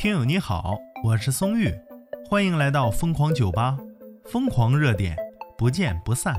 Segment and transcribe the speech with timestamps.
[0.00, 1.70] 听友你好，我是松玉，
[2.26, 3.76] 欢迎来到疯狂酒吧，
[4.24, 5.14] 疯狂热点，
[5.58, 6.34] 不见不散。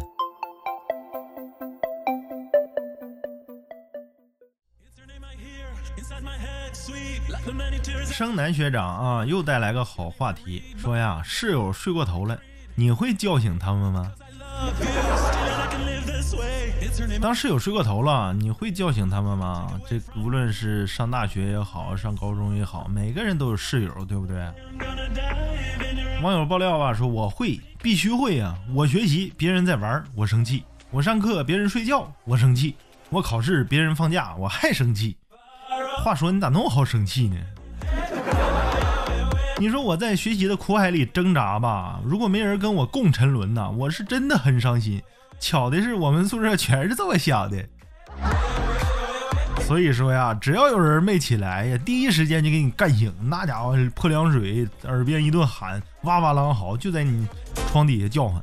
[8.07, 12.41] 生男学长啊，又带来个好话题，说呀，室友睡过头了，
[12.73, 14.11] 你会叫醒他们吗？
[17.19, 19.79] 当室友睡过头了，你会叫醒他们吗？
[19.87, 24.35] 这无论是上大学也好，上高中也好，每个人都有室友，对不对？
[26.23, 28.55] 网友爆料啊，说我会，必须会呀！
[28.73, 32.73] 我学习，别人在玩，我生气；我上课，别人睡觉，我生气；
[33.09, 35.15] 我考试，别人放假，我还生气。
[36.03, 37.37] 话说你咋那么好生气呢？
[39.59, 45.01] 你说我在学习的苦海里挣扎吧，如果没人跟我共沉沦呐，我是真的很伤心。
[45.41, 47.57] 巧的是，我们宿舍全是这么想的，
[49.63, 53.11] 所以说呀，只要有人没起来呀，第一时间就给你干醒。
[53.23, 57.27] 那家伙泼凉水，耳边一顿喊，哇哇狼嚎，就在你
[57.71, 58.39] 床底下叫唤。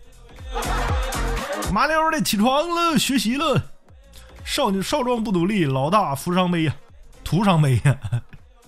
[1.73, 3.63] 麻溜的起床了，学习了。
[4.45, 6.75] 少少壮不努力，老大扶伤悲呀，
[7.23, 7.97] 徒伤悲呀。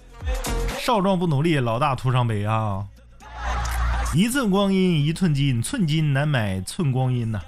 [0.78, 2.84] 少壮不努力，老大徒伤悲啊。
[4.14, 7.40] 一寸光阴一寸金，寸金难买寸光阴呐。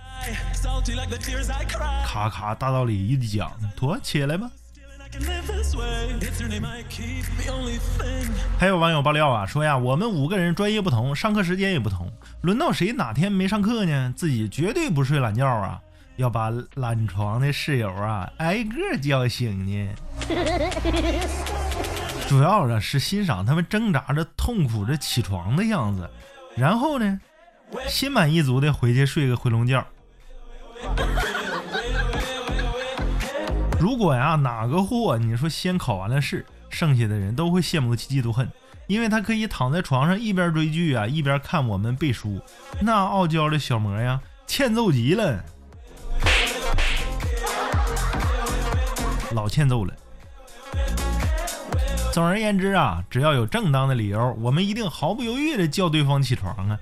[2.04, 4.50] 咔咔，大道理一讲，妥起来吧。
[8.58, 14.12] 还有网友爆料啊，说呀，我们五个人专业不同，上课时间也不同，轮到谁哪天没上课呢？
[14.16, 15.80] 自己绝对不睡懒觉啊，
[16.16, 19.94] 要把懒床的室友啊挨个叫醒呢。
[22.28, 26.08] 主要的是欣赏他们挣扎着、痛苦着起床的样子，
[26.56, 27.20] 然后呢，
[27.86, 29.86] 心满意足的回去睡个回笼觉。
[33.80, 38.48] 如果呀，哪个货你说先考完了试，剩下的人都会羡慕嫉妒恨，
[38.86, 42.40] 因为他可以躺在床上一边追剧啊，一边看我们背书，
[42.80, 45.44] 那傲娇的小模样，欠揍极了，
[49.32, 49.92] 老欠揍了。
[52.12, 56.78] 总而言之啊，只要有正当的理由，我们一定毫不犹豫的叫对方起床啊，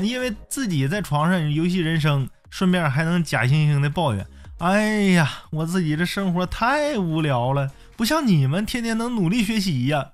[0.00, 2.28] 因为自己在床上游戏人生。
[2.54, 4.24] 顺便还能假惺惺的抱怨
[4.62, 10.12] ：“哎呀，我自己这生活太无聊了，不像你们天天能努力学习呀。”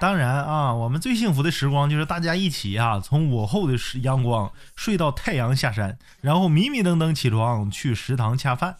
[0.00, 8.74] 当然啊，我们最幸福的时光就是大家一起啊，从午后的阳光睡到太阳下山，然后迷迷瞪瞪起床去食堂恰饭，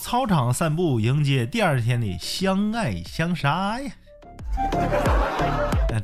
[0.00, 3.90] 操场散步迎接第二天的相爱相杀呀！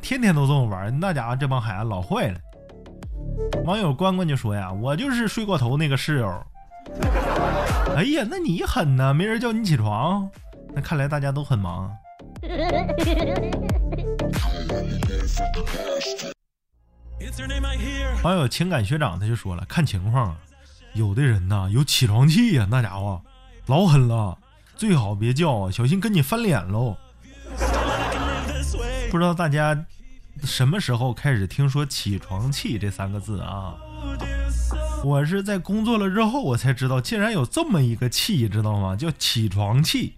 [0.03, 2.39] 天天都这么玩，那家伙这帮孩子老坏了。
[3.63, 6.43] 网友关关就说呀：“我就是睡过头那个室友。”
[7.95, 10.29] 哎呀，那你狠呐，没人叫你起床。
[10.73, 11.91] 那看来大家都很忙。
[18.23, 20.35] 网友情感学长他就说了：“看情况，
[20.93, 23.21] 有的人呐有起床气呀，那家伙
[23.65, 24.37] 老狠了，
[24.75, 26.95] 最好别叫啊，小心跟你翻脸喽。”
[29.09, 29.85] 不知道大家。
[30.43, 33.75] 什么时候开始听说“起床气”这三个字啊？
[35.03, 38.95] 我是在工作了之后，我才知道竟然有这么一个气，知道吗？
[38.95, 40.15] 叫起床气，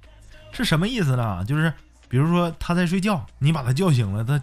[0.51, 1.43] 是什么意思呢？
[1.45, 1.71] 就是
[2.09, 4.41] 比如说他在睡觉，你把他叫醒了，他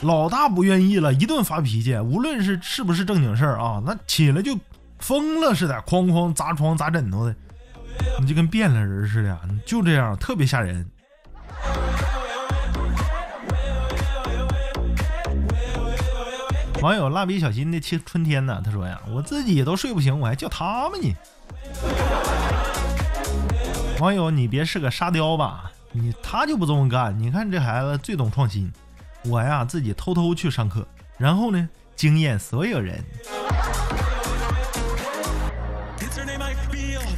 [0.00, 4.58] 老大不愿意了，一顿发脾气，无论是是不是正经事儿啊，那起来就
[4.98, 7.34] 疯了似的，哐哐砸床砸枕头的，
[8.20, 10.88] 你就跟变了人似的，就这样，特别吓人。
[16.82, 18.60] 网友蜡笔小新的春春天呢？
[18.64, 21.14] 他说呀，我自己都睡不醒，我还叫他们呢。
[24.00, 25.70] 网友，你别是个沙雕吧？
[25.92, 27.16] 你他就不这么干。
[27.16, 28.68] 你看这孩子最懂创新。
[29.26, 30.84] 我呀，自己偷偷去上课，
[31.18, 33.00] 然后呢，惊艳所有人。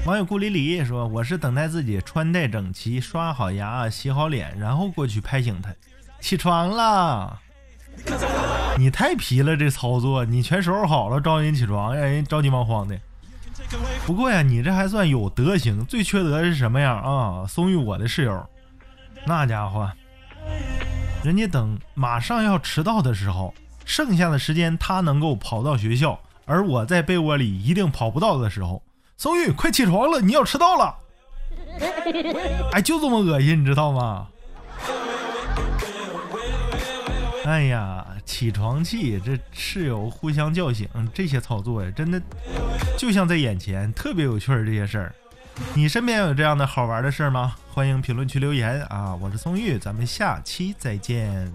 [0.04, 5.74] 网友顾里里说，我是等待自己穿戴整齐、刷好牙、洗好脸，然后过去拍醒他。
[6.20, 7.40] 起床了。
[8.76, 12.98] 你太皮了，这操作你全收拾好了，招人起床，让人着急忙慌的。
[14.04, 15.84] 不过呀，你这还算有德行。
[15.86, 17.46] 最缺德是什么样啊？
[17.46, 18.46] 松玉我的室友，
[19.24, 19.90] 那家伙，
[21.22, 23.54] 人家等马上要迟到的时候，
[23.84, 28.82] 剩下的时间他能够跑到学校，而我在被窝里一定跑不到的时候，
[29.16, 30.96] 松玉快起床了，你要迟到了。
[32.72, 34.26] 哎，就这么恶心，你知道吗？
[37.46, 40.88] 哎呀，起床气，这室友互相叫醒。
[41.12, 42.20] 这些操作呀，真的
[42.98, 44.64] 就像在眼前，特别有趣儿。
[44.64, 45.14] 这些事儿
[45.74, 47.54] 你身边有这样的好玩儿的事儿吗？
[47.70, 49.14] 欢迎评论区留言啊。
[49.14, 51.52] 我是松玉，咱们下期再见。